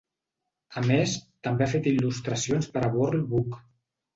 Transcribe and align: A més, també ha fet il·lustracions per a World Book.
A 0.79 0.81
més, 0.91 1.13
també 1.49 1.65
ha 1.65 1.69
fet 1.75 1.91
il·lustracions 1.91 2.73
per 2.73 2.85
a 2.89 2.91
World 2.99 3.31
Book. 3.35 3.63